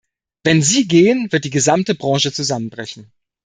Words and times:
Wenn 0.43 0.63
sie 0.63 0.87
gehen, 0.87 1.31
wird 1.31 1.45
die 1.45 1.51
gesamte 1.51 1.93
Branche 1.93 2.31
zusammenbrechen. 2.33 3.11